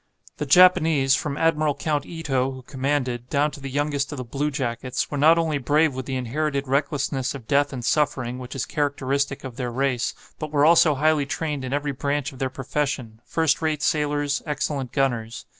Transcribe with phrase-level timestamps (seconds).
[0.37, 5.11] The Japanese, from Admiral Count Ito, who commanded, down to the youngest of the bluejackets,
[5.11, 9.43] were not only brave with the inherited recklessness of death and suffering, which is characteristic
[9.43, 13.61] of their race, but were also highly trained in every branch of their profession, first
[13.61, 15.45] rate sailors, excellent gunners.